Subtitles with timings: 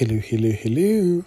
[0.00, 1.24] Hello, hello, hello.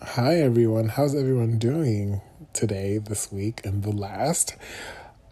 [0.00, 0.90] Hi, everyone.
[0.90, 2.20] How's everyone doing
[2.52, 4.54] today, this week, and the last?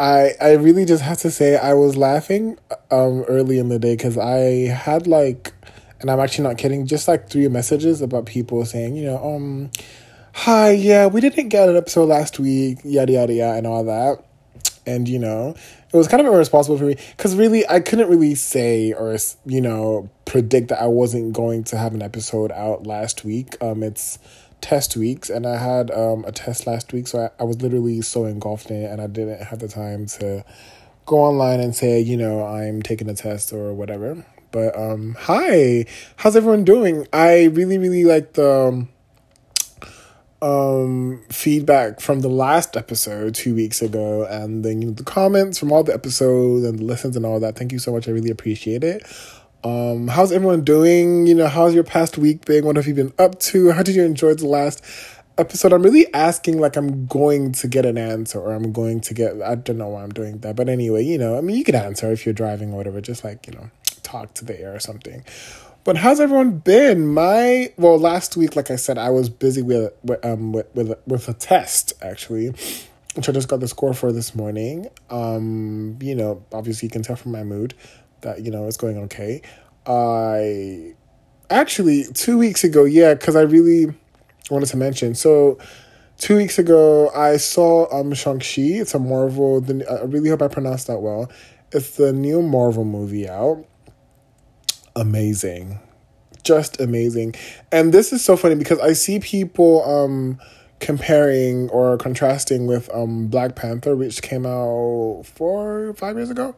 [0.01, 2.59] I I really just have to say I was laughing
[2.91, 5.53] um early in the day because I had like,
[6.01, 9.71] and I'm actually not kidding, just like three messages about people saying, you know, um,
[10.35, 14.25] hi, yeah, we didn't get an episode last week, yada yada yada, and all that,
[14.85, 15.55] and you know,
[15.93, 19.61] it was kind of irresponsible for me because really I couldn't really say or you
[19.61, 23.57] know predict that I wasn't going to have an episode out last week.
[23.61, 24.19] Um, it's
[24.61, 28.03] test weeks, and I had um a test last week, so I, I was literally
[28.03, 30.45] so engulfed in it, and I didn't have the time to
[31.07, 34.25] go online and say you know I'm taking a test or whatever.
[34.53, 35.87] But um, hi,
[36.17, 37.07] how's everyone doing?
[37.13, 38.69] I really really like the.
[38.69, 38.89] Um,
[40.43, 45.59] um feedback from the last episode two weeks ago and then you know the comments
[45.59, 47.57] from all the episodes and the listens and all that.
[47.57, 48.09] Thank you so much.
[48.09, 49.05] I really appreciate it.
[49.65, 51.27] Um how's everyone doing?
[51.27, 52.65] You know how's your past week been?
[52.65, 53.73] What have you been up to?
[53.73, 54.83] How did you enjoy the last
[55.37, 55.73] episode?
[55.73, 59.41] I'm really asking like i'm going to get an answer or i'm going to get
[59.43, 61.75] i don't know why i'm doing that but anyway you know i mean you can
[61.75, 63.71] answer if you're driving or whatever just like you know
[64.03, 65.25] talk to the air or something
[65.85, 67.07] but how's everyone been?
[67.07, 70.99] My well, last week, like I said, I was busy with with um with with,
[71.07, 72.49] with a test actually,
[73.15, 74.89] which I just got the score for this morning.
[75.09, 77.75] Um, you know, obviously you can tell from my mood
[78.21, 79.43] that you know it's going okay.
[79.87, 80.95] I
[81.49, 83.95] actually two weeks ago, yeah, because I really
[84.51, 85.15] wanted to mention.
[85.15, 85.59] So
[86.19, 88.81] two weeks ago, I saw um Shang Chi.
[88.81, 89.63] It's a Marvel.
[89.63, 91.31] The, I really hope I pronounced that well.
[91.73, 93.65] It's the new Marvel movie out
[94.97, 95.81] amazing.
[96.43, 97.35] Just amazing.
[97.71, 100.39] And this is so funny because I see people um
[100.79, 106.55] comparing or contrasting with um Black Panther which came out 4 5 years ago,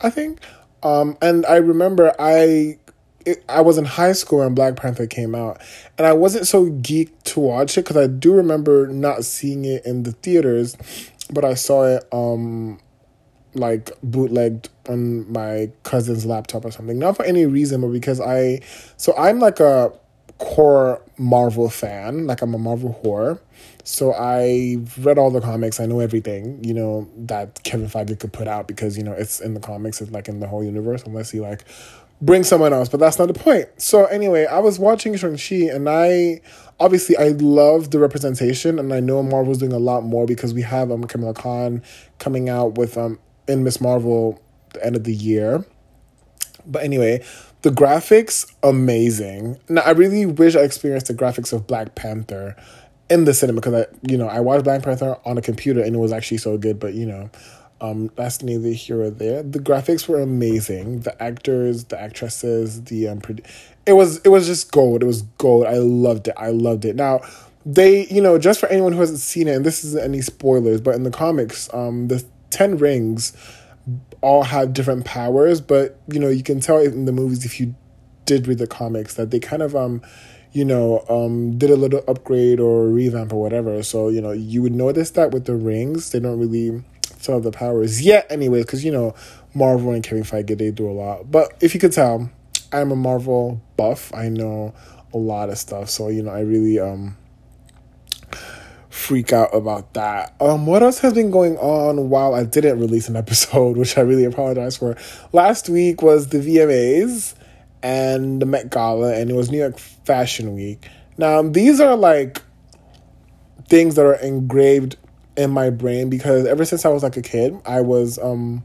[0.00, 0.40] I think.
[0.82, 2.78] Um and I remember I
[3.26, 5.60] it, I was in high school when Black Panther came out,
[5.96, 9.84] and I wasn't so geeked to watch it because I do remember not seeing it
[9.86, 10.76] in the theaters,
[11.32, 12.78] but I saw it um
[13.54, 16.98] like bootlegged on my cousin's laptop or something.
[16.98, 18.60] Not for any reason, but because I
[18.96, 19.92] so I'm like a
[20.38, 22.26] core Marvel fan.
[22.26, 23.38] Like I'm a Marvel whore.
[23.84, 25.78] So I've read all the comics.
[25.78, 29.40] I know everything, you know, that Kevin Feige could put out because, you know, it's
[29.40, 31.64] in the comics, it's like in the whole universe, unless he like
[32.22, 33.68] bring someone else, but that's not the point.
[33.76, 36.40] So anyway, I was watching Shang-Chi and I
[36.80, 40.62] obviously I love the representation and I know Marvel's doing a lot more because we
[40.62, 41.82] have um Kamala Khan
[42.18, 44.40] coming out with um in Miss Marvel
[44.74, 45.64] the end of the year.
[46.66, 47.24] But anyway,
[47.62, 49.58] the graphics amazing.
[49.68, 52.56] Now I really wish I experienced the graphics of Black Panther
[53.10, 55.94] in the cinema because I you know I watched Black Panther on a computer and
[55.94, 56.78] it was actually so good.
[56.78, 57.30] But you know,
[57.80, 59.42] um, that's neither here or there.
[59.42, 61.00] The graphics were amazing.
[61.00, 63.20] The actors, the actresses, the um,
[63.86, 65.02] it was it was just gold.
[65.02, 65.66] It was gold.
[65.66, 66.34] I loved it.
[66.36, 66.96] I loved it.
[66.96, 67.20] Now
[67.66, 70.80] they you know just for anyone who hasn't seen it and this isn't any spoilers
[70.80, 73.32] but in the comics um the 10 rings
[74.24, 77.74] all have different powers, but you know, you can tell in the movies if you
[78.24, 80.00] did read the comics that they kind of um
[80.54, 83.82] you know, um, did a little upgrade or revamp or whatever.
[83.82, 86.80] So, you know, you would notice that with the rings, they don't really
[87.20, 89.16] tell the powers yet, anyways, because, you know,
[89.52, 91.28] Marvel and Kevin Feige, they do a lot.
[91.28, 92.30] But if you could tell,
[92.72, 94.14] I'm a Marvel buff.
[94.14, 94.72] I know
[95.12, 95.90] a lot of stuff.
[95.90, 97.16] So, you know, I really, um,
[98.94, 100.34] freak out about that.
[100.40, 104.02] Um, what else has been going on while I didn't release an episode, which I
[104.02, 104.96] really apologize for.
[105.32, 107.34] Last week was the VMAs
[107.82, 110.88] and the Met Gala, and it was New York Fashion Week.
[111.18, 112.40] Now, these are like
[113.68, 114.96] things that are engraved
[115.36, 118.62] in my brain because ever since I was like a kid, I was um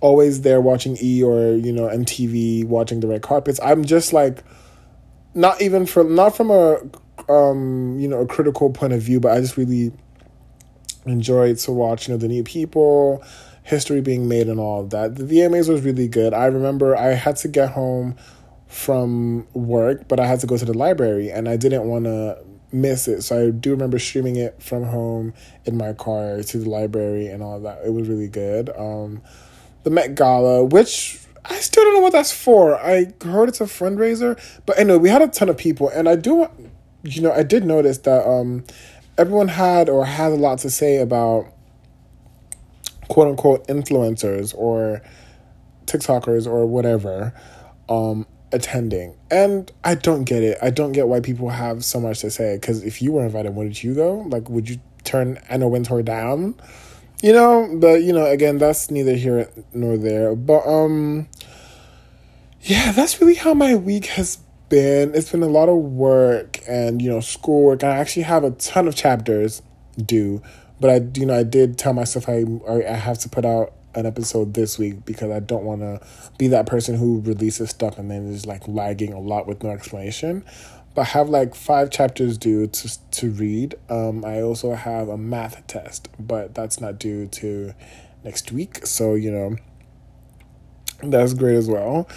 [0.00, 3.60] always there watching E or you know MTV, watching the red carpets.
[3.62, 4.42] I'm just like
[5.34, 6.78] not even from not from a
[7.28, 9.92] um, you know, a critical point of view, but I just really
[11.06, 13.22] enjoyed to watch, you know, the new people,
[13.62, 15.16] history being made and all of that.
[15.16, 16.34] The VMAs was really good.
[16.34, 18.16] I remember I had to get home
[18.66, 22.38] from work, but I had to go to the library and I didn't want to
[22.72, 23.22] miss it.
[23.22, 25.34] So I do remember streaming it from home
[25.64, 27.84] in my car to the library and all that.
[27.84, 28.70] It was really good.
[28.76, 29.22] Um,
[29.82, 32.76] the Met Gala, which I still don't know what that's for.
[32.76, 36.14] I heard it's a fundraiser, but anyway, we had a ton of people, and I
[36.14, 36.48] do
[37.04, 38.64] you know, I did notice that um,
[39.18, 41.46] everyone had or has a lot to say about
[43.08, 45.02] quote unquote influencers or
[45.86, 47.34] TikTokers or whatever
[47.88, 49.16] um, attending.
[49.30, 50.58] And I don't get it.
[50.62, 52.56] I don't get why people have so much to say.
[52.56, 54.18] Because if you were invited, wouldn't you go?
[54.28, 56.54] Like, would you turn Anna Wintour down?
[57.22, 60.34] You know, but you know, again, that's neither here nor there.
[60.34, 61.28] But um,
[62.62, 64.38] yeah, that's really how my week has
[64.72, 67.84] been it's been a lot of work and you know schoolwork.
[67.84, 69.60] I actually have a ton of chapters
[69.98, 70.42] due,
[70.80, 74.06] but I you know I did tell myself I I have to put out an
[74.06, 76.00] episode this week because I don't want to
[76.38, 79.68] be that person who releases stuff and then is like lagging a lot with no
[79.68, 80.42] explanation.
[80.94, 83.74] But I have like five chapters due to to read.
[83.90, 87.74] Um, I also have a math test, but that's not due to
[88.24, 88.86] next week.
[88.86, 89.56] So you know,
[91.02, 92.08] that's great as well.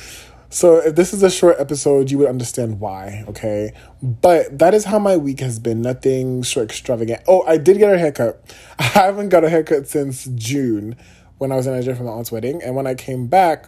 [0.55, 3.73] So if this is a short episode, you would understand why, okay?
[4.01, 5.81] But that is how my week has been.
[5.81, 7.23] Nothing short extravagant.
[7.27, 8.41] Oh, I did get a haircut.
[8.79, 10.95] I haven't got a haircut since June
[11.39, 12.63] when I was in Nigeria for my aunt's wedding.
[12.63, 13.65] And when I came back,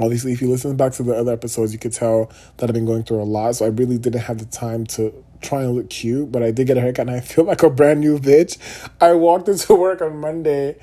[0.00, 2.86] obviously, if you listen back to the other episodes, you could tell that I've been
[2.86, 3.56] going through a lot.
[3.56, 5.12] So I really didn't have the time to
[5.42, 7.68] try and look cute, but I did get a haircut and I feel like a
[7.68, 8.56] brand new bitch.
[9.02, 10.78] I walked into work on Monday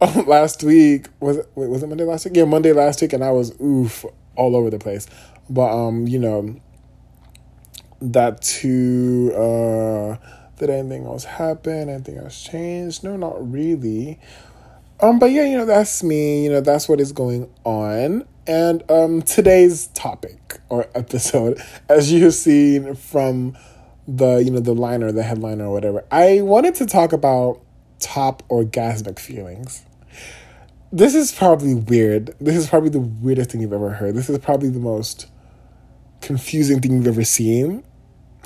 [0.26, 1.08] last week.
[1.20, 2.36] Was it, wait, was it Monday last week?
[2.36, 4.04] Yeah, Monday last week, and I was oof
[4.36, 5.06] all over the place.
[5.48, 6.60] But um, you know,
[8.00, 9.32] that too.
[9.34, 10.16] Uh,
[10.58, 11.88] did anything else happen?
[11.88, 13.02] Anything else change?
[13.02, 14.18] No, not really.
[15.00, 16.44] Um, but yeah, you know, that's me.
[16.44, 18.26] You know, that's what is going on.
[18.46, 23.56] And um, today's topic or episode, as you've seen from
[24.08, 27.60] the you know the liner, the headliner, or whatever, I wanted to talk about
[27.98, 29.85] top orgasmic feelings.
[30.92, 32.34] This is probably weird.
[32.40, 34.14] This is probably the weirdest thing you've ever heard.
[34.14, 35.26] This is probably the most
[36.20, 37.82] confusing thing you've ever seen.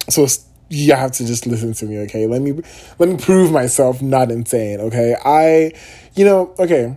[0.09, 0.27] So
[0.71, 2.27] you have to just listen to me, okay?
[2.27, 2.53] Let me
[2.99, 5.17] let me prove myself not insane, okay?
[5.25, 5.73] I,
[6.15, 6.97] you know, okay.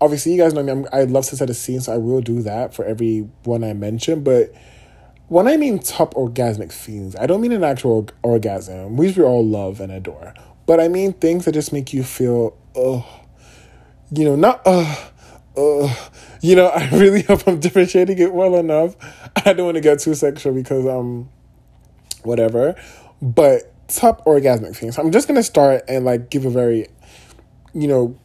[0.00, 0.70] Obviously, you guys know me.
[0.70, 3.64] I'm, I love to set a scene, so I will do that for every one
[3.64, 4.22] I mention.
[4.22, 4.54] But
[5.28, 9.44] when I mean top orgasmic scenes, I don't mean an actual orgasm, which we all
[9.44, 10.34] love and adore.
[10.66, 13.23] But I mean things that just make you feel, oh,
[14.16, 15.10] you know, not uh,
[15.56, 15.94] uh,
[16.40, 16.66] you know.
[16.74, 18.96] I really hope I'm differentiating it well enough.
[19.44, 21.28] I don't want to get too sexual because um,
[22.22, 22.74] whatever.
[23.20, 24.98] But top orgasmic things.
[24.98, 26.88] I'm just gonna start and like give a very,
[27.72, 28.18] you know,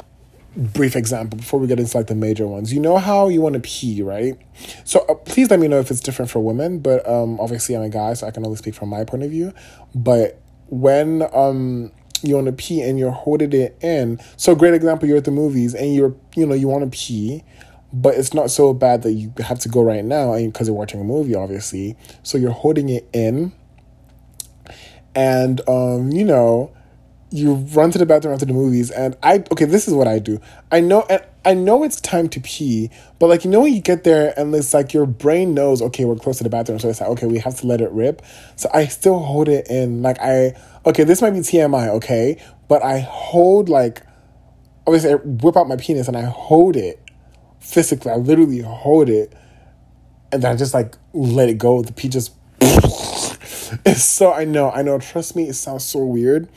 [0.55, 2.73] brief example before we get into like the major ones.
[2.73, 4.37] You know how you want to pee, right?
[4.83, 6.79] So uh, please let me know if it's different for women.
[6.79, 9.29] But um, obviously I'm a guy, so I can only speak from my point of
[9.29, 9.53] view.
[9.95, 11.91] But when um
[12.23, 15.31] you want to pee and you're holding it in, so great example, you're at the
[15.31, 17.43] movies and you're you know you want to pee.
[17.91, 20.77] But it's not so bad that you have to go right now, and because you're
[20.77, 21.97] watching a movie, obviously.
[22.21, 23.51] So you're holding it in,
[25.15, 26.71] and um, you know,
[27.31, 30.19] you run to the bathroom after the movies, and I okay, this is what I
[30.19, 30.39] do.
[30.71, 32.89] I know, and I know it's time to pee,
[33.19, 36.05] but like you know, when you get there and it's like your brain knows, okay,
[36.05, 38.23] we're close to the bathroom, so it's like okay, we have to let it rip.
[38.55, 40.55] So I still hold it in, like I
[40.85, 44.01] okay, this might be TMI, okay, but I hold like
[44.87, 46.99] obviously I whip out my penis and I hold it
[47.59, 48.11] physically.
[48.11, 49.33] I literally hold it,
[50.31, 51.81] and then I just like let it go.
[51.81, 52.33] The pee just.
[53.95, 54.97] So I know, I know.
[54.97, 56.49] Trust me, it sounds so weird,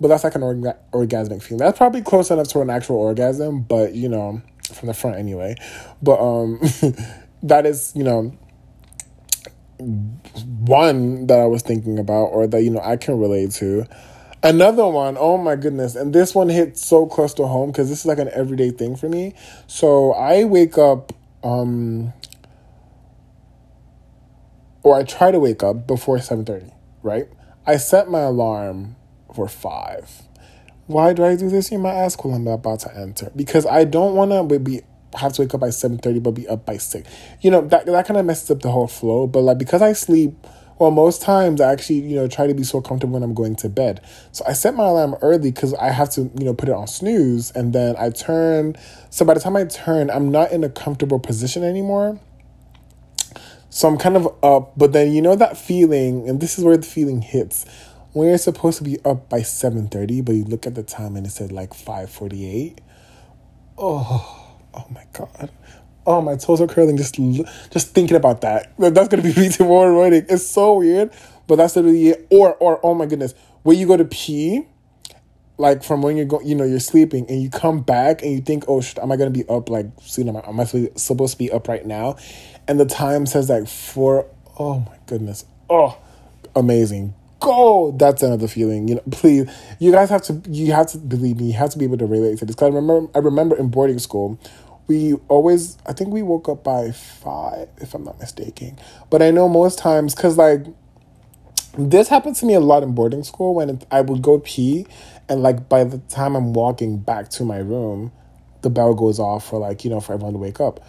[0.00, 1.58] but that's like an orga- orgasmic feeling.
[1.58, 4.42] That's probably close enough to an actual orgasm, but you know,
[4.72, 5.56] from the front anyway.
[6.02, 6.60] But um,
[7.42, 8.36] that is you know
[9.78, 13.86] one that I was thinking about, or that you know I can relate to.
[14.40, 18.00] Another one, oh my goodness, and this one hits so close to home because this
[18.00, 19.34] is like an everyday thing for me.
[19.66, 21.12] So I wake up
[21.42, 22.12] um
[24.82, 26.72] or I try to wake up before 7:30,
[27.02, 27.28] right?
[27.66, 28.96] I set my alarm
[29.38, 30.22] for 5.
[30.88, 31.70] Why do I do this?
[31.70, 33.30] You might ask while I'm about to enter.
[33.36, 34.82] Because I don't want to be
[35.14, 37.08] have to wake up by 7:30 but be up by 6.
[37.40, 39.92] You know, that that kind of messes up the whole flow, but like because I
[39.92, 40.34] sleep
[40.80, 43.56] well, most times I actually, you know, try to be so comfortable when I'm going
[43.56, 44.00] to bed.
[44.30, 46.86] So I set my alarm early because I have to, you know, put it on
[46.86, 48.76] snooze and then I turn.
[49.10, 52.20] So by the time I turn, I'm not in a comfortable position anymore.
[53.70, 56.76] So I'm kind of up, but then you know that feeling, and this is where
[56.76, 57.66] the feeling hits.
[58.14, 61.30] You're supposed to be up by 7.30, but you look at the time and it
[61.30, 62.78] said like 5.48.
[63.76, 65.50] Oh, oh my God.
[66.06, 68.72] Oh, my toes are curling just just thinking about that.
[68.78, 70.24] That's to be me tomorrow morning.
[70.28, 71.12] It's so weird,
[71.46, 72.26] but that's literally it.
[72.30, 74.64] Or, or, oh my goodness, when you go to pee,
[75.58, 78.40] like from when you're going you know, you're sleeping and you come back and you
[78.40, 80.28] think, oh, am I gonna be up like soon?
[80.28, 82.16] Am I, am I supposed to be up right now?
[82.66, 84.26] And the time says like four.
[84.58, 85.44] Oh my goodness.
[85.68, 85.98] Oh,
[86.56, 87.14] amazing.
[87.40, 87.92] Go.
[87.92, 88.88] That's another feeling.
[88.88, 90.42] You know, please, you guys have to.
[90.48, 91.46] You have to believe me.
[91.46, 92.56] You have to be able to relate to this.
[92.56, 93.10] Cause I remember.
[93.14, 94.38] I remember in boarding school,
[94.86, 95.78] we always.
[95.86, 98.78] I think we woke up by five, if I'm not mistaken.
[99.10, 100.66] But I know most times, cause like
[101.76, 104.86] this happened to me a lot in boarding school when it, I would go pee
[105.28, 108.10] and like by the time I'm walking back to my room,
[108.62, 110.80] the bell goes off for like, you know, for everyone to wake up.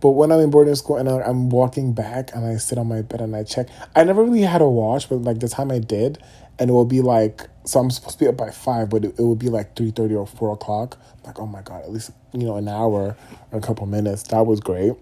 [0.00, 3.02] But when I'm in boarding school and I'm walking back and I sit on my
[3.02, 5.80] bed and I check, I never really had a watch, but like the time I
[5.80, 6.18] did,
[6.58, 9.18] and it will be like, so I'm supposed to be up by five, but it,
[9.18, 10.98] it would be like three thirty or four o'clock.
[11.24, 13.16] Like, oh my god, at least you know an hour
[13.52, 14.22] or a couple minutes.
[14.24, 14.92] That was great.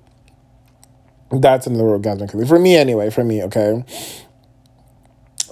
[1.30, 3.10] That's another orgasmic for me anyway.
[3.10, 3.84] For me, okay.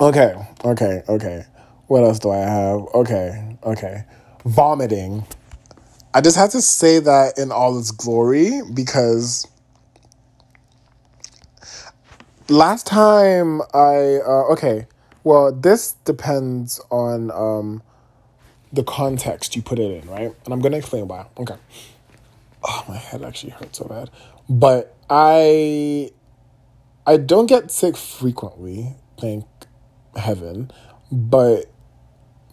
[0.00, 0.34] Okay,
[0.64, 1.44] okay, okay.
[1.86, 2.80] What else do I have?
[2.94, 4.04] Okay, okay.
[4.44, 5.24] Vomiting.
[6.14, 9.48] I just had to say that in all its glory because
[12.48, 14.86] last time I uh, okay,
[15.24, 17.82] well this depends on um
[18.72, 20.32] the context you put it in, right?
[20.44, 21.26] And I'm gonna explain why.
[21.36, 21.56] Okay.
[22.62, 24.08] Oh, my head actually hurts so bad,
[24.48, 26.12] but I
[27.08, 29.46] I don't get sick frequently, thank
[30.16, 30.70] heaven,
[31.10, 31.66] but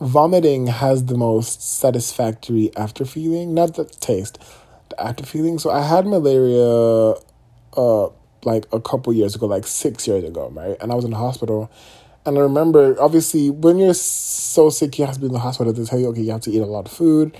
[0.01, 4.39] vomiting has the most satisfactory after feeling, not the taste,
[4.89, 5.59] the after feeling.
[5.59, 7.13] So I had malaria
[7.77, 8.09] uh
[8.43, 10.75] like a couple years ago, like 6 years ago, right?
[10.81, 11.71] And I was in the hospital
[12.25, 15.73] and I remember obviously when you're so sick you have to be in the hospital
[15.73, 17.37] to tell you okay, you have to eat a lot of food,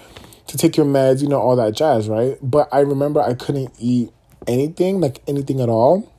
[0.48, 2.38] to take your meds, you know, all that jazz, right?
[2.42, 4.12] But I remember I couldn't eat
[4.48, 6.12] anything, like anything at all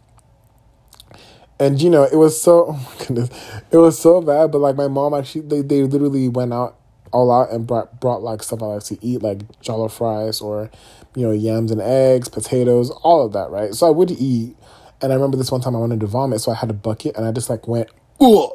[1.62, 3.30] and you know it was so oh my goodness
[3.70, 6.76] it was so bad but like my mom actually they, they literally went out
[7.12, 10.70] all out and brought brought like stuff I like to eat like jollof fries or
[11.14, 14.56] you know yams and eggs potatoes all of that right so I would eat
[15.00, 17.16] and I remember this one time I wanted to vomit so I had a bucket
[17.16, 17.88] and I just like went
[18.20, 18.50] Ugh!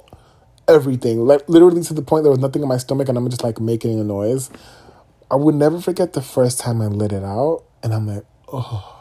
[0.67, 3.43] everything like literally to the point there was nothing in my stomach and I'm just
[3.43, 4.49] like making a noise
[5.29, 8.96] I would never forget the first time I lit it out and I'm like oh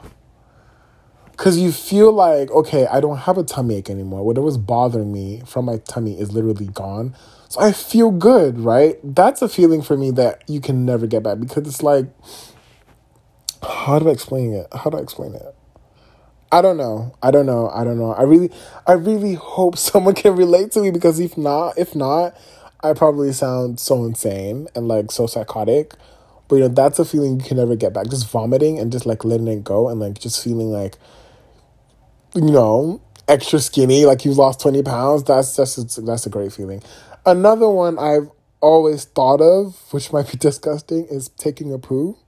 [1.37, 4.25] because you feel like, okay, I don't have a tummy ache anymore.
[4.25, 7.15] Whatever's bothering me from my tummy is literally gone.
[7.49, 8.99] So I feel good, right?
[9.05, 12.07] That's a feeling for me that you can never get back because it's like,
[13.63, 14.67] how do I explain it?
[14.75, 15.55] How do I explain it?
[16.51, 17.15] I don't know.
[17.23, 17.69] I don't know.
[17.69, 18.13] I don't know.
[18.13, 18.51] I really,
[18.87, 22.35] I really hope someone can relate to me because if not, if not,
[22.83, 25.93] I probably sound so insane and like so psychotic.
[26.49, 28.09] But you know, that's a feeling you can never get back.
[28.09, 30.97] Just vomiting and just like letting it go and like just feeling like
[32.37, 36.83] you know, extra skinny, like you've lost 20 pounds, that's just that's a great feeling.
[37.25, 42.19] Another one I've always thought of, which might be disgusting, is taking a poo.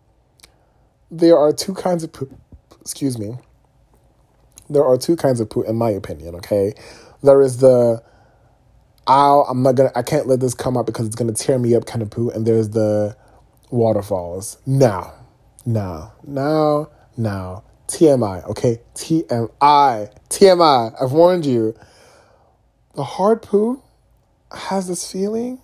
[1.10, 2.34] There are two kinds of poo.
[2.80, 3.36] Excuse me.
[4.70, 6.34] There are two kinds of poo, in my opinion.
[6.36, 6.74] Okay,
[7.22, 8.02] there is the
[9.08, 11.74] "Ow, I'm not gonna, I can't let this come out because it's gonna tear me
[11.74, 13.16] up" kind of poo, and there's the
[13.70, 14.58] waterfalls.
[14.66, 15.14] Now,
[15.66, 17.64] now, now, now.
[17.88, 18.80] TMI, okay?
[18.94, 20.12] TMI.
[20.28, 21.02] TMI.
[21.02, 21.74] I've warned you.
[22.94, 23.82] The hard poo
[24.52, 25.60] has this feeling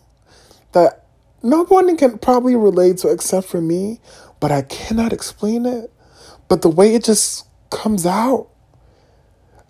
[0.72, 1.06] that
[1.42, 4.00] no one can probably relate to except for me,
[4.40, 5.92] but I cannot explain it.
[6.48, 8.48] But the way it just comes out,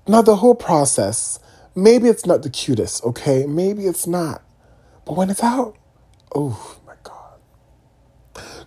[0.07, 1.39] not the whole process.
[1.75, 3.47] Maybe it's not the cutest, okay?
[3.47, 4.43] Maybe it's not.
[5.05, 5.77] But when it's out,
[6.35, 6.79] oh,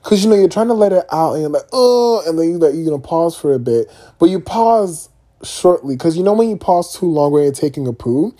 [0.03, 2.49] Cause you know you're trying to let it out and you're like, oh, and then
[2.49, 5.09] you like you're gonna pause for a bit, but you pause
[5.43, 8.35] shortly because you know when you pause too long when you're taking a poo,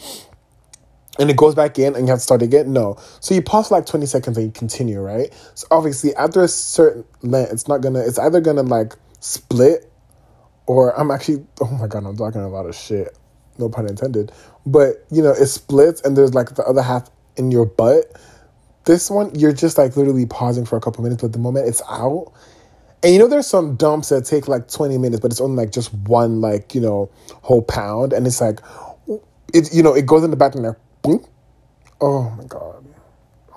[1.20, 2.72] and it goes back in and you have to start again.
[2.74, 5.34] No, so you pause for like twenty seconds and you continue, right?
[5.56, 8.00] So obviously after a certain length, it's not gonna.
[8.00, 9.92] It's either gonna like split,
[10.68, 11.46] or I'm actually.
[11.62, 13.18] Oh my god, I'm talking a lot of shit.
[13.58, 14.32] No pun intended.
[14.66, 18.06] But you know it splits and there's like the other half in your butt
[18.88, 21.84] this one, you're just like literally pausing for a couple minutes, but the moment it's
[21.88, 22.34] out,
[23.04, 25.72] and you know, there's some dumps that take like 20 minutes, but it's only like
[25.72, 27.12] just one, like, you know,
[27.44, 28.12] whole pound.
[28.12, 28.60] And it's like,
[29.54, 31.24] it, you know, it goes in the back and like, boom.
[32.02, 32.84] Oh my God.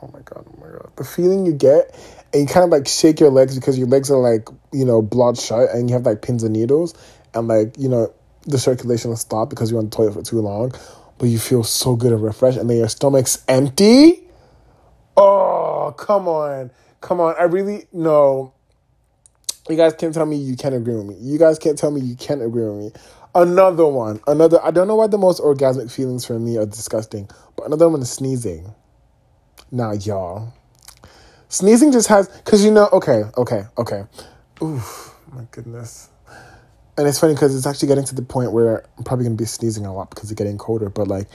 [0.03, 0.47] Oh my God.
[0.47, 0.93] Oh my God.
[0.97, 1.99] The feeling you get,
[2.35, 5.01] and you kind of like shake your legs because your legs are like, you know,
[5.01, 6.95] bloodshot and you have like pins and needles.
[7.33, 8.13] And like, you know,
[8.47, 10.73] the circulation will stop because you're on the toilet for too long.
[11.19, 12.59] But you feel so good and refreshed.
[12.59, 14.23] And then your stomach's empty
[15.17, 16.71] Oh, come on.
[17.01, 17.35] Come on.
[17.39, 18.55] I really no.
[19.69, 21.17] You guys can't tell me you can't agree with me.
[21.21, 22.93] You guys can't tell me you can't agree with me.
[23.35, 24.21] Another one.
[24.27, 27.89] Another I don't know why the most orgasmic feelings for me are disgusting, but another
[27.89, 28.75] one is sneezing.
[29.71, 30.53] Now, y'all.
[31.49, 34.05] Sneezing just has cause you know, okay, okay, okay.
[34.63, 36.09] Oof, my goodness.
[36.97, 39.45] And it's funny because it's actually getting to the point where I'm probably gonna be
[39.45, 41.29] sneezing a lot because it's getting colder, but like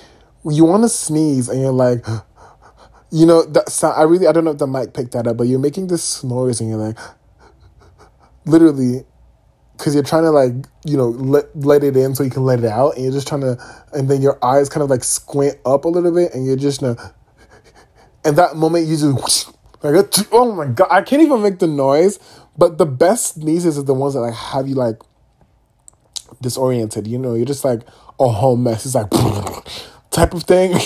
[0.44, 2.06] you wanna sneeze and you're like
[3.12, 5.38] you know that sound, I really I don't know if the mic picked that up,
[5.38, 6.98] but you're making this noise and you're like,
[8.46, 9.06] literally,
[9.78, 10.54] because you're trying to like
[10.86, 13.28] you know let let it in so you can let it out, and you're just
[13.28, 13.58] trying to,
[13.94, 16.82] and then your eyes kind of like squint up a little bit, and you're just
[16.82, 16.98] you
[18.26, 19.48] and that moment you just
[19.84, 22.20] like oh my god, I can't even make the noise.
[22.58, 25.02] But the best sneezes are the ones that like have you like
[26.42, 27.08] disoriented.
[27.08, 27.82] You know, you're just like
[28.20, 28.86] a whole mess.
[28.86, 29.10] It's like
[30.10, 30.80] type of thing.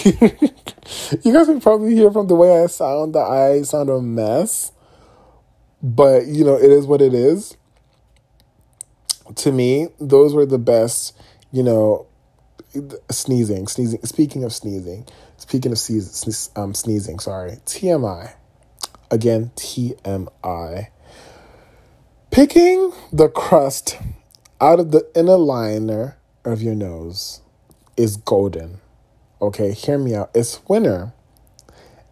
[1.23, 4.71] You guys can probably hear from the way I sound that I sound a mess.
[5.81, 7.55] But, you know, it is what it is.
[9.35, 11.15] To me, those were the best,
[11.51, 12.07] you know,
[13.09, 14.01] sneezing, sneezing.
[14.03, 18.33] Speaking of sneezing, speaking of sneeze, um, sneezing, sorry, TMI.
[19.11, 20.87] Again, TMI.
[22.31, 23.97] Picking the crust
[24.61, 27.41] out of the inner liner of your nose
[27.97, 28.79] is golden.
[29.41, 30.31] Okay, hear me out.
[30.35, 31.13] It's winter.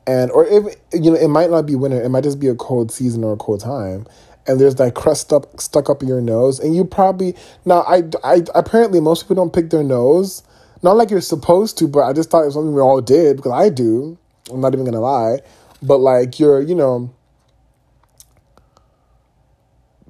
[0.05, 2.55] And or if you know, it might not be winter, it might just be a
[2.55, 4.07] cold season or a cold time.
[4.47, 8.03] And there's that crust up stuck up in your nose, and you probably now I,
[8.23, 10.41] I apparently most people don't pick their nose,
[10.81, 13.35] not like you're supposed to, but I just thought it was something we all did
[13.35, 14.17] because I do.
[14.49, 15.41] I'm not even gonna lie,
[15.81, 17.13] but like you're you know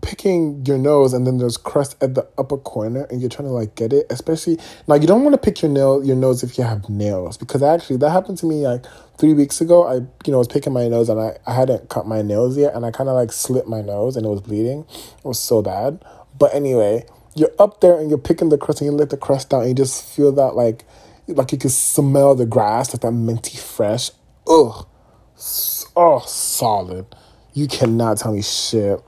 [0.08, 3.54] picking your nose and then there's crust at the upper corner and you're trying to
[3.54, 6.58] like get it especially now you don't want to pick your nail your nose if
[6.58, 8.86] you have nails because actually that happened to me like
[9.18, 9.86] three weeks ago.
[9.86, 12.74] I you know was picking my nose and i, I hadn't cut my nails yet
[12.74, 14.86] and i kind of like slit my nose and it was bleeding.
[15.18, 16.02] It was so bad.
[16.40, 17.04] But anyway
[17.36, 19.70] you're up there and you're picking the crust and you let the crust down and
[19.70, 20.86] you just feel that like
[21.28, 24.12] like you can smell the grass like that minty fresh.
[24.48, 24.88] Ugh.
[25.98, 27.14] Oh solid.
[27.54, 29.04] You cannot tell me shit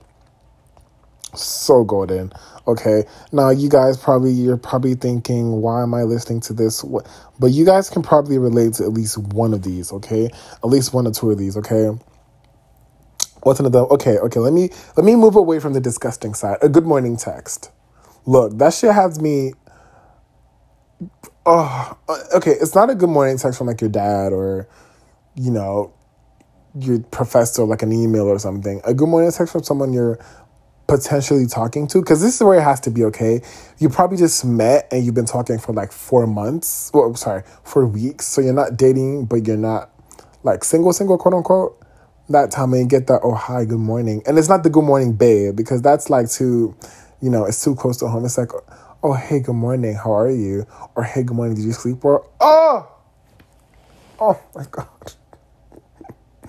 [1.36, 2.31] so golden.
[2.67, 3.03] Okay.
[3.31, 6.83] Now you guys probably you're probably thinking why am i listening to this?
[7.39, 10.29] But you guys can probably relate to at least one of these okay?
[10.63, 11.89] At least one or two of these okay?
[13.43, 13.79] What's another?
[13.79, 16.57] Okay okay let me let me move away from the disgusting side.
[16.62, 17.71] A good morning text.
[18.25, 19.53] Look that shit has me
[21.45, 24.67] oh uh, okay it's not a good morning text from like your dad or
[25.36, 25.93] you know
[26.77, 28.81] your professor like an email or something.
[28.86, 30.19] A good morning text from someone you're
[30.89, 33.41] potentially talking to because this is where it has to be okay?
[33.77, 37.86] You probably just met and you've been talking for like four months well sorry for
[37.86, 38.25] weeks.
[38.25, 39.91] So you're not dating but you're not
[40.43, 41.79] like single single quote unquote.
[42.29, 44.24] That time you get that oh hi good morning.
[44.25, 46.75] And it's not the good morning babe because that's like too
[47.22, 48.25] you know it's too close to home.
[48.25, 48.51] It's like
[49.03, 49.94] oh hey good morning.
[49.94, 50.66] How are you?
[50.96, 51.55] Or hey good morning.
[51.55, 52.31] Did you sleep well?
[52.40, 52.92] Oh!
[54.20, 55.13] Oh my god.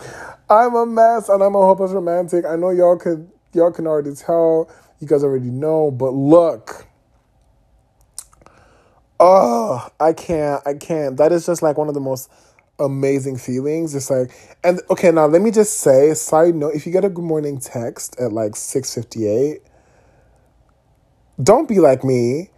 [0.50, 2.44] I'm a mess and i'm a hopeless romantic.
[2.44, 4.70] I know y'all could y'all can already tell.
[5.00, 6.86] You guys already know, but look.
[9.18, 10.62] Oh, I can't.
[10.66, 11.16] I can't.
[11.16, 12.30] That is just like one of the most
[12.78, 13.94] amazing feelings.
[13.94, 14.30] It's like,
[14.64, 17.60] and okay, now let me just say, side note, if you get a good morning
[17.60, 19.58] text at like 6.58,
[21.42, 22.50] don't be like me.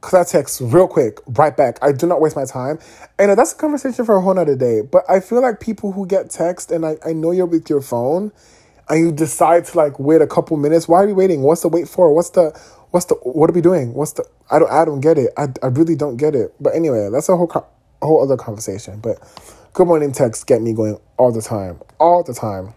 [0.00, 1.78] Cause I text real quick, right back.
[1.80, 2.78] I do not waste my time.
[3.18, 4.82] And that's a conversation for a whole nother day.
[4.82, 7.80] But I feel like people who get text and I, I know you're with your
[7.80, 8.30] phone
[8.88, 11.42] and you decide to like wait a couple minutes, why are you waiting?
[11.42, 12.12] What's the wait for?
[12.12, 12.58] What's the
[12.90, 13.94] what's the what are we doing?
[13.94, 15.32] What's the I don't I don't get it.
[15.36, 16.54] I, I really don't get it.
[16.60, 17.50] But anyway, that's a whole
[18.02, 19.00] a whole other conversation.
[19.00, 19.18] But
[19.72, 22.74] good morning texts get me going all the time, all the time.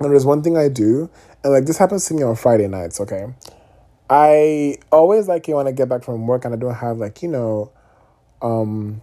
[0.00, 1.10] And there's one thing I do,
[1.42, 3.00] and like this happens to me on Friday nights.
[3.00, 3.26] Okay,
[4.08, 7.22] I always like it when I get back from work and I don't have like
[7.22, 7.72] you know,
[8.42, 9.02] um,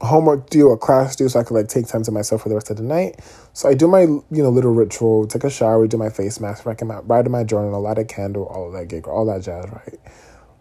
[0.00, 2.54] homework due or class due so I could like take time to myself for the
[2.54, 3.18] rest of the night.
[3.54, 6.66] So I do my, you know, little ritual, take a shower, do my face mask,
[6.66, 9.98] write in my journal, light a candle, all that gig, all that jazz, right?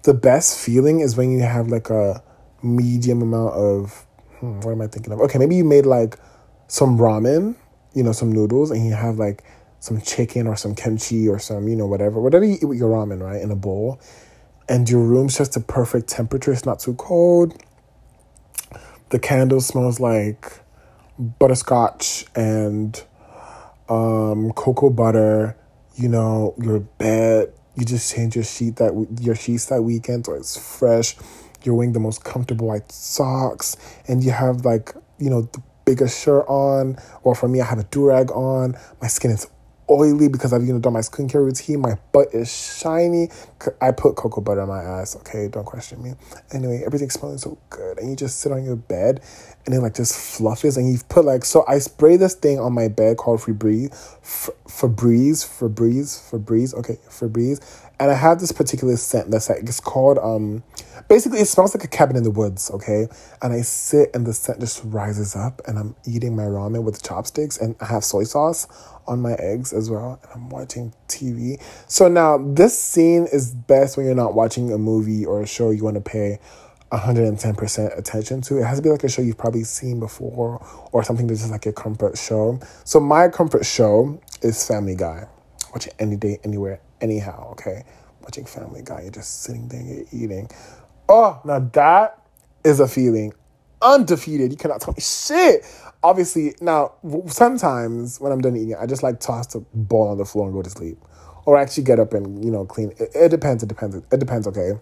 [0.04, 2.24] The best feeling is when you have like a
[2.64, 4.06] medium amount of,
[4.40, 5.20] hmm, what am I thinking of?
[5.22, 6.18] Okay, maybe you made like
[6.68, 7.56] some ramen,
[7.94, 9.44] you know, some noodles, and you have like
[9.80, 12.92] some chicken or some kimchi or some, you know, whatever, whatever you eat with your
[12.92, 14.00] ramen, right, in a bowl.
[14.68, 16.52] And your room's just the perfect temperature.
[16.52, 17.62] It's not too cold
[19.10, 20.60] the candle smells like
[21.18, 23.04] butterscotch and
[23.90, 25.58] um, cocoa butter.
[25.96, 27.54] You know, your bed.
[27.76, 31.16] You just change your sheet that your sheets that weekend, so it's fresh.
[31.64, 33.76] You're wearing the most comfortable white socks,
[34.08, 36.98] and you have like you know the biggest shirt on.
[37.24, 38.78] Or for me, I have a do rag on.
[39.02, 39.48] My skin is
[39.90, 41.82] oily because I've you know done my skincare routine.
[41.82, 43.30] My butt is shiny.
[43.82, 45.16] I put cocoa butter on my ass.
[45.18, 46.14] Okay, don't question me.
[46.52, 49.22] Anyway, everything's smelling so good, and you just sit on your bed,
[49.66, 51.64] and it like just fluffies, and you put like so.
[51.68, 53.90] I spray this thing on my bed called Febreze,
[54.24, 56.74] Febreze, Febreze, Febreze.
[56.76, 57.60] Okay, Febreze,
[58.00, 60.64] and I have this particular scent that's like it's called um
[61.08, 63.08] basically it smells like a cabin in the woods okay
[63.42, 67.04] and i sit and the scent just rises up and i'm eating my ramen with
[67.04, 68.68] chopsticks and i have soy sauce
[69.08, 73.98] on my eggs as well and i'm watching tv so now this scene is best
[73.98, 76.40] when you're not watching a movie or a show you want to pay
[76.92, 78.60] 110% attention to.
[78.60, 81.52] It has to be like a show you've probably seen before or something that's just
[81.52, 82.60] like a comfort show.
[82.84, 85.28] So my comfort show is Family Guy.
[85.74, 87.84] Watch it any day, anywhere, anyhow, okay?
[88.26, 89.04] watching Family Guy.
[89.04, 90.50] You're just sitting there, you're eating.
[91.08, 92.20] Oh, now that
[92.64, 93.34] is a feeling.
[93.82, 94.52] Undefeated.
[94.52, 95.66] You cannot tell me shit.
[96.04, 96.94] Obviously, now
[97.28, 100.54] sometimes when I'm done eating, I just like toss the bowl on the floor and
[100.54, 100.98] go to sleep,
[101.46, 102.92] or actually get up and you know clean.
[102.98, 103.64] It, it depends.
[103.64, 103.96] It depends.
[103.96, 104.48] It depends.
[104.48, 104.74] Okay.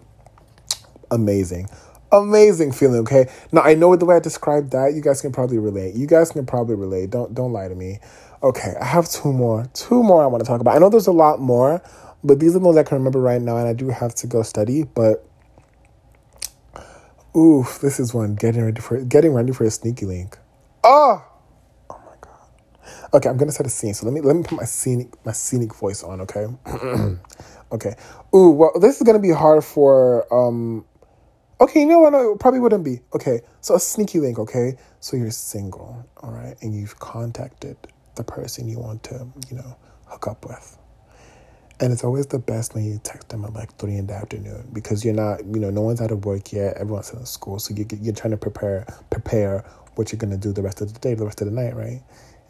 [1.12, 1.67] Amazing
[2.12, 5.58] amazing feeling okay now i know the way i described that you guys can probably
[5.58, 7.99] relate you guys can probably relate don't don't lie to me
[8.44, 11.08] okay i have two more two more i want to talk about i know there's
[11.08, 11.82] a lot more
[12.24, 14.28] but these are the ones i can remember right now and i do have to
[14.28, 15.26] go study but
[17.36, 20.38] oof, this is one getting ready for getting ready for a sneaky link
[20.84, 21.26] oh
[21.90, 24.58] oh my god okay i'm gonna set a scene so let me let me put
[24.58, 26.46] my scenic my scenic voice on okay
[27.72, 27.96] okay
[28.36, 30.86] ooh well this is gonna be hard for um
[31.62, 32.12] Okay, you know what?
[32.12, 33.00] No, it probably wouldn't be.
[33.16, 34.76] Okay, so a sneaky link, okay?
[35.00, 36.58] So you're single, all right?
[36.62, 37.78] And you've contacted
[38.15, 40.78] the person you want to, you know, hook up with.
[41.80, 44.69] And it's always the best when you text them at like three in the afternoon
[44.73, 46.78] because you're not, you know, no one's out of work yet.
[46.78, 50.62] Everyone's in school, so you you're trying to prepare prepare what you're gonna do the
[50.62, 52.02] rest of the day, the rest of the night, right?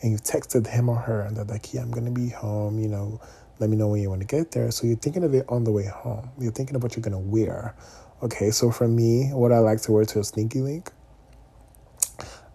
[0.02, 2.80] And you've texted him or her, and they're like, "Yeah, I'm gonna be home.
[2.80, 3.21] You know,
[3.60, 5.63] let me know when you want to get there." So you're thinking of it on
[5.63, 6.30] the way home.
[6.38, 7.76] You're thinking of what you're gonna wear
[8.23, 10.89] Okay, so for me, what I like to wear to a sneaky link,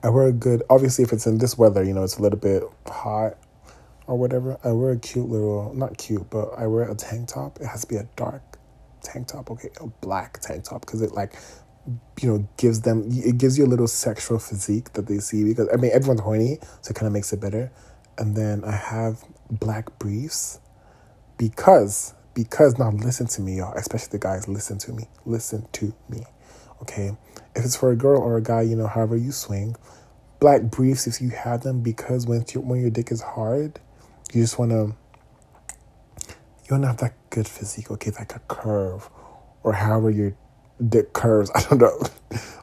[0.03, 2.39] I wear a good, obviously, if it's in this weather, you know, it's a little
[2.39, 3.37] bit hot
[4.07, 7.59] or whatever, I wear a cute little, not cute, but I wear a tank top.
[7.61, 8.43] It has to be a dark
[9.03, 11.35] tank top, okay, a black tank top, because it like,
[12.21, 15.69] you know, gives them, it gives you a little sexual physique that they see, because,
[15.73, 17.71] I mean, everyone's horny, so it kind of makes it better.
[18.17, 20.61] And then I have black briefs
[21.37, 25.09] because because now listen to me, y'all, especially the guys, listen to me.
[25.27, 26.25] Listen to me.
[26.83, 27.17] Okay.
[27.55, 29.77] If it's for a girl or a guy, you know, however you swing,
[30.41, 33.81] black briefs if you have them because when your when your dick is hard,
[34.33, 34.95] you just wanna
[36.69, 39.09] you wanna have that good physique, okay, like a curve.
[39.65, 40.35] Or however your
[40.87, 41.51] dick curves.
[41.55, 42.01] I don't know.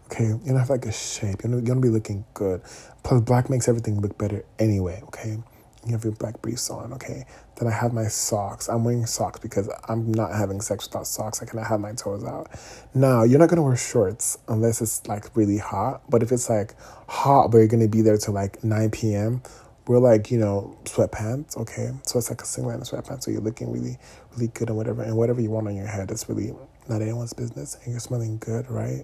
[0.06, 1.44] okay, you wanna have like a shape.
[1.44, 2.62] You wanna, you wanna be looking good.
[3.04, 5.38] Plus black makes everything look better anyway, okay?
[5.86, 7.26] You have your black briefs on, okay?
[7.58, 8.68] Then I have my socks.
[8.68, 11.42] I'm wearing socks because I'm not having sex without socks.
[11.42, 12.50] I cannot have my toes out.
[12.94, 16.02] Now, you're not gonna wear shorts unless it's like really hot.
[16.10, 16.76] But if it's like
[17.08, 19.42] hot, but you're gonna be there till like 9 p.m.,
[19.88, 21.92] we're like, you know, sweatpants, okay?
[22.04, 23.24] So it's like a singlet and a sweatpants.
[23.24, 23.98] So you're looking really,
[24.34, 25.04] really good and whatever.
[25.04, 26.54] And whatever you want on your head, it's really
[26.90, 27.78] not anyone's business.
[27.84, 29.04] And you're smelling good, right?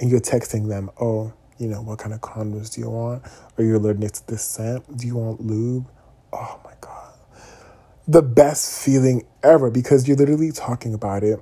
[0.00, 3.24] And you're texting them, oh, you know, what kind of condoms do you want?
[3.58, 4.96] Are you're allergic to this scent?
[4.96, 5.88] Do you want lube?
[6.32, 6.73] Oh my
[8.06, 11.40] the best feeling ever because you're literally talking about it,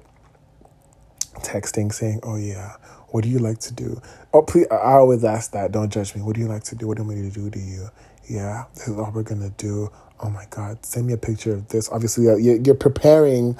[1.41, 2.77] texting, saying, Oh, yeah,
[3.09, 4.01] what do you like to do?
[4.33, 5.73] Oh, please, I always ask that.
[5.73, 6.23] Don't judge me.
[6.23, 6.87] What do you like to do?
[6.87, 7.89] What do want me to do to you?
[8.29, 9.91] Yeah, this is all we're to do.
[10.21, 11.91] Oh my God, send me a picture of this.
[11.91, 13.59] Obviously, uh, you're preparing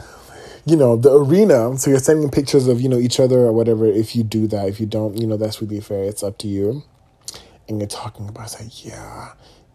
[0.65, 3.87] you know the arena so you're sending pictures of you know each other or whatever
[3.87, 6.47] if you do that if you don't you know that's really fair it's up to
[6.47, 6.85] you
[7.69, 9.33] and you're talking about say yeah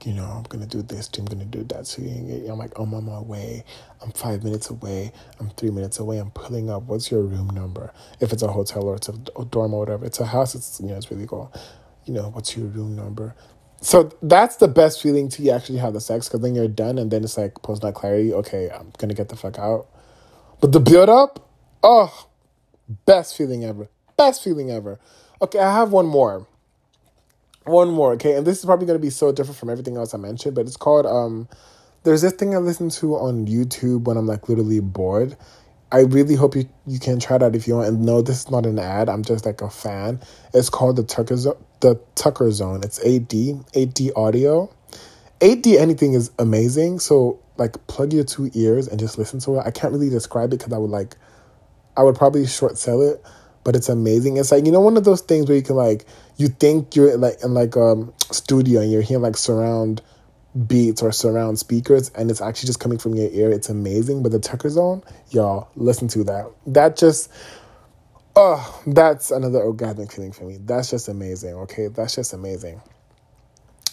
[0.08, 1.86] you know, I'm gonna do this, I'm gonna do that.
[1.86, 3.66] So I'm like, oh, I'm on my way.
[4.02, 5.12] I'm five minutes away.
[5.38, 6.18] I'm three minutes away.
[6.18, 6.84] I'm pulling up.
[6.84, 7.92] What's your room number?
[8.22, 10.56] If it's a hotel or it's a dorm or whatever, it's a house.
[10.56, 11.54] It's you know, it's really cool.
[12.06, 13.36] You know, what's your room number?
[13.82, 17.12] So that's the best feeling to actually have the sex because then you're done and
[17.12, 18.32] then it's like post not clarity.
[18.32, 19.88] Okay, I'm gonna get the fuck out.
[20.62, 21.50] But the build up,
[21.84, 22.30] oh,
[23.06, 23.90] best feeling ever.
[24.16, 25.02] Best feeling ever.
[25.42, 26.48] Okay, I have one more
[27.68, 30.18] one more, okay, and this is probably gonna be so different from everything else I
[30.18, 31.48] mentioned, but it's called um
[32.04, 35.36] there's this thing I listen to on YouTube when I'm like literally bored.
[35.92, 37.88] I really hope you, you can try that if you want.
[37.88, 39.10] And no, this is not an ad.
[39.10, 40.22] I'm just like a fan.
[40.54, 41.62] It's called the Tucker Zone.
[41.82, 42.82] The Tucker Zone.
[42.84, 44.74] It's 8D, 8D audio.
[45.40, 47.00] 8D anything is amazing.
[47.00, 49.64] So like plug your two ears and just listen to it.
[49.66, 51.16] I can't really describe it because I would like,
[51.96, 53.22] I would probably short sell it
[53.68, 54.38] but it's amazing.
[54.38, 56.06] It's like you know one of those things where you can like
[56.38, 60.02] you think you're like in like a um, studio and you're hearing like surround
[60.68, 63.52] beats or surround speakers and it's actually just coming from your ear.
[63.52, 64.24] It's amazing.
[64.24, 66.50] But the Tucker Zone, y'all listen to that.
[66.66, 67.30] That just
[68.38, 70.60] oh, that's another orgasmic feeling for me.
[70.62, 71.54] That's just amazing.
[71.56, 72.82] Okay, that's just amazing.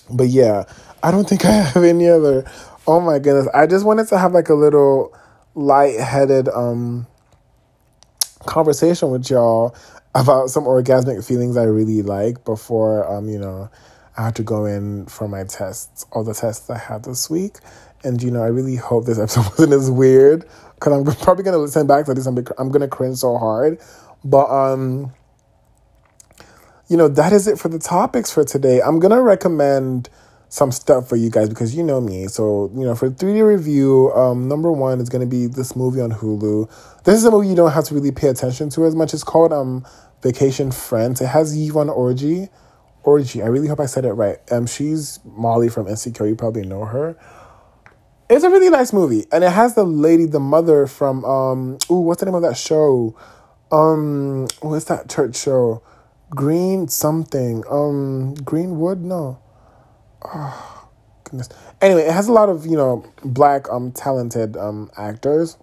[0.09, 0.67] But yeah,
[1.03, 2.49] I don't think I have any other.
[2.87, 5.13] Oh my goodness, I just wanted to have like a little
[5.57, 7.09] light-headed um
[8.47, 9.75] conversation with y'all
[10.15, 13.71] about some orgasmic feelings I really like before um, you know,
[14.17, 17.59] I had to go in for my tests, all the tests I had this week.
[18.05, 21.59] And you know, I really hope this episode wasn't as weird because I'm probably gonna
[21.59, 22.27] listen back to this.
[22.27, 23.81] I'm, I'm gonna cringe so hard,
[24.25, 25.13] but um,
[26.89, 28.81] you know, that is it for the topics for today.
[28.81, 30.09] I'm gonna recommend
[30.55, 32.29] some stuff for you guys because you know me.
[32.29, 36.01] So, you know, for 3D review, um, number one is going to be this movie
[36.01, 36.71] on Hulu.
[37.03, 39.13] This is a movie you don't have to really pay attention to as much.
[39.13, 39.85] It's called um,
[40.23, 41.21] Vacation Friends.
[41.21, 42.49] It has Yvonne Orji.
[43.05, 44.39] Orji, I really hope I said it right.
[44.53, 46.29] Um, she's Molly from Insecure.
[46.29, 47.17] You probably know her.
[48.31, 51.79] It's a really nice movie, and it has the lady, the mother from um.
[51.91, 53.17] Ooh, what's the name of that show?
[53.73, 55.83] Um, what's that church show?
[56.31, 57.65] Green something.
[57.69, 59.01] Um, Greenwood.
[59.01, 59.41] No
[60.25, 60.89] oh,
[61.25, 61.49] goodness.
[61.81, 65.57] Anyway, it has a lot of you know black um talented um actors.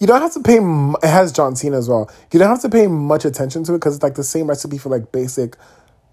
[0.00, 0.56] You don't have to pay.
[0.56, 2.10] It has John Cena as well.
[2.32, 4.78] You don't have to pay much attention to it because it's like the same recipe
[4.78, 5.56] for like basic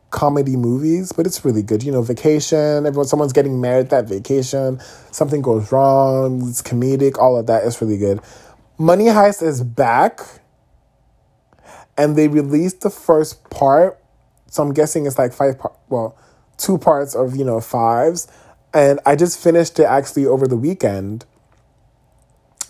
[0.10, 1.84] comedy movies, but it's really good.
[1.84, 2.86] You know, vacation.
[2.86, 4.80] Everyone, someone's getting married that vacation.
[5.12, 6.50] Something goes wrong.
[6.50, 7.18] It's comedic.
[7.18, 8.20] All of that is really good.
[8.78, 10.20] Money Heist is back,
[11.98, 14.00] and they released the first part.
[14.50, 15.78] So I'm guessing it's like five part.
[15.90, 16.18] Well,
[16.58, 18.28] two parts of, you know, fives.
[18.74, 21.26] And I just finished it actually over the weekend.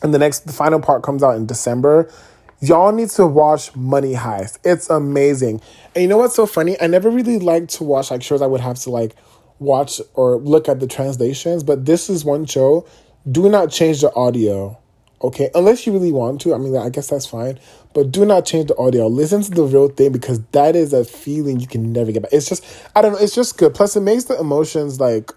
[0.04, 2.12] And the next, the final part comes out in December.
[2.60, 4.60] Y'all need to watch Money Heist.
[4.64, 5.62] It's amazing.
[5.94, 6.80] And you know what's so funny?
[6.82, 9.16] I never really liked to watch like shows I would have to like
[9.60, 12.88] watch or look at the translations, but this is one show.
[13.30, 14.78] Do not change the audio.
[15.22, 16.54] Okay, unless you really want to.
[16.54, 17.60] I mean, I guess that's fine.
[17.98, 19.08] But do not change the audio.
[19.08, 22.32] Listen to the real thing because that is a feeling you can never get back.
[22.32, 22.64] It's just,
[22.96, 23.74] I don't know, it's just good.
[23.74, 25.32] Plus, it makes the emotions like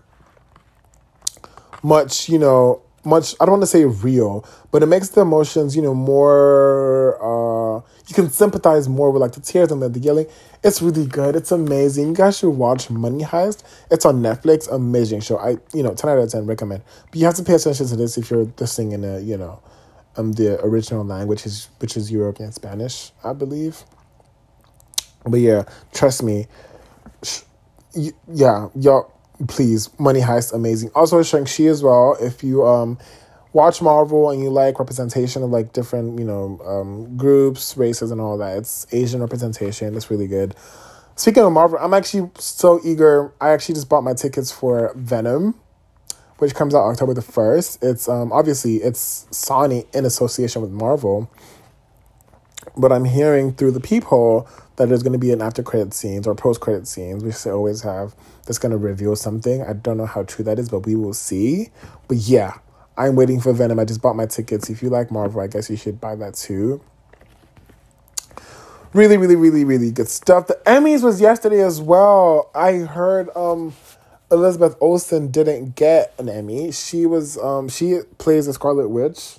[1.82, 5.74] much, you know, much, I don't want to say real, but it makes the emotions,
[5.74, 10.26] you know, more, uh, you can sympathize more with like the tears and the, yelling.
[10.62, 11.36] It's really good.
[11.36, 12.08] It's amazing.
[12.08, 13.62] You guys should watch Money Heist.
[13.90, 14.70] It's on Netflix.
[14.70, 15.38] Amazing show.
[15.38, 16.82] I, you know, 10 out of 10 recommend.
[17.10, 19.62] But you have to pay attention to this if you're listening in a, you know,
[20.16, 23.84] um, the original language is which is European Spanish, I believe.
[25.24, 26.46] But yeah, trust me.
[27.22, 27.42] Sh-
[27.94, 29.12] y- yeah, y'all,
[29.48, 30.90] please, Money Heist, amazing.
[30.94, 32.16] Also, Shang-Chi as well.
[32.20, 32.98] If you um
[33.52, 38.20] watch Marvel and you like representation of like different, you know, um, groups, races, and
[38.20, 39.94] all that, it's Asian representation.
[39.96, 40.54] It's really good.
[41.16, 43.32] Speaking of Marvel, I'm actually so eager.
[43.40, 45.54] I actually just bought my tickets for Venom
[46.40, 47.78] which comes out October the 1st.
[47.82, 51.30] It's um, obviously it's Sony in association with Marvel.
[52.76, 56.26] But I'm hearing through the peephole that there's going to be an after credit scenes
[56.26, 58.14] or post credit scenes, which they always have,
[58.46, 59.62] that's going to reveal something.
[59.62, 61.68] I don't know how true that is, but we will see.
[62.08, 62.58] But yeah,
[62.96, 63.78] I'm waiting for Venom.
[63.78, 64.70] I just bought my tickets.
[64.70, 66.82] If you like Marvel, I guess you should buy that too.
[68.92, 70.46] Really, really, really, really good stuff.
[70.46, 72.50] The Emmys was yesterday as well.
[72.54, 73.72] I heard um
[74.30, 76.72] Elizabeth Olsen didn't get an Emmy.
[76.72, 79.36] She was um she plays a Scarlet Witch.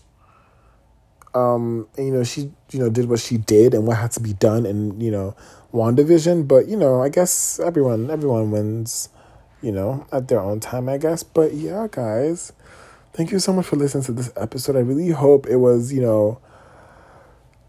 [1.34, 4.20] Um, and, you know, she you know did what she did and what had to
[4.20, 5.36] be done in, you know,
[5.74, 9.08] WandaVision, but you know, I guess everyone everyone wins,
[9.62, 11.24] you know, at their own time, I guess.
[11.24, 12.52] But yeah, guys,
[13.14, 14.76] thank you so much for listening to this episode.
[14.76, 16.40] I really hope it was, you know,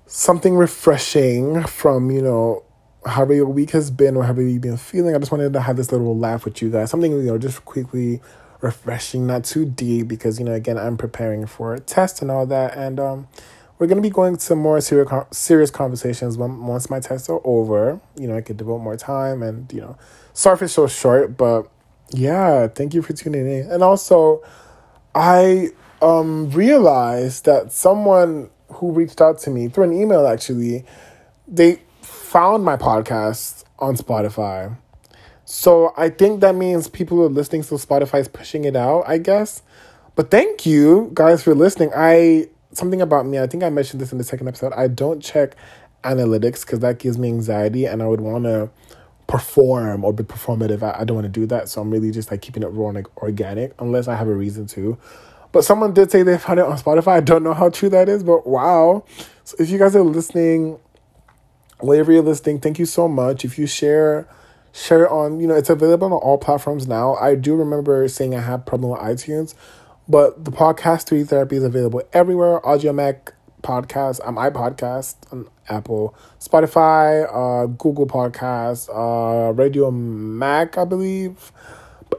[0.06, 2.64] something refreshing from, you know,
[3.06, 5.14] however your week has been or however you've been feeling.
[5.14, 6.90] I just wanted to have this little laugh with you guys.
[6.90, 8.20] Something, you know, just quickly
[8.60, 12.46] refreshing, not too deep because, you know, again, I'm preparing for a test and all
[12.46, 12.76] that.
[12.76, 13.28] And um,
[13.78, 18.00] we're going to be going to more serious, serious conversations once my tests are over.
[18.16, 19.98] You know, I could devote more time and, you know,
[20.32, 21.68] sorry for so short, but
[22.10, 23.70] yeah, thank you for tuning in.
[23.70, 24.42] And also,
[25.14, 30.84] I um, realized that someone who reached out to me through an email actually,
[31.48, 31.82] they
[32.32, 34.74] found my podcast on Spotify.
[35.44, 39.18] So I think that means people are listening, so Spotify is pushing it out, I
[39.18, 39.60] guess.
[40.14, 41.90] But thank you guys for listening.
[41.94, 44.72] I something about me, I think I mentioned this in the second episode.
[44.72, 45.56] I don't check
[46.04, 48.70] analytics because that gives me anxiety and I would want to
[49.26, 50.82] perform or be performative.
[50.82, 51.68] I, I don't want to do that.
[51.68, 54.34] So I'm really just like keeping it raw and like organic unless I have a
[54.34, 54.96] reason to.
[55.52, 57.08] But someone did say they found it on Spotify.
[57.08, 59.04] I don't know how true that is, but wow.
[59.44, 60.78] So if you guys are listening
[61.82, 63.44] wherever you're listening, thank you so much.
[63.44, 64.28] If you share,
[64.72, 67.14] share on, you know, it's available on all platforms now.
[67.14, 69.54] I do remember saying I had problem with iTunes,
[70.08, 72.60] but the podcast 3 Therapy is available everywhere.
[72.60, 81.52] Audiomack podcast, um, iPodcast on Apple, Spotify, uh, Google Podcast, uh, Radio Mac, I believe.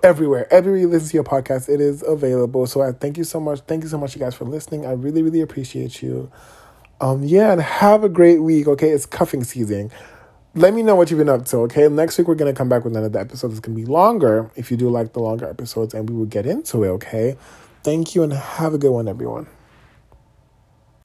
[0.02, 2.66] Everywhere, everywhere you listen to your podcast, it is available.
[2.66, 3.60] So I thank you so much.
[3.62, 4.86] Thank you so much, you guys, for listening.
[4.86, 6.32] I really, really appreciate you.
[7.04, 8.92] Um, yeah, and have a great week, okay?
[8.92, 9.92] It's cuffing season.
[10.56, 11.90] Let me know what you've been up to, okay?
[11.90, 14.78] Next week, we're to come back with another episode going to be longer if you
[14.78, 17.36] do like the longer episodes, and we will get into it, okay?
[17.84, 19.48] Thank you, and have a good one, everyone.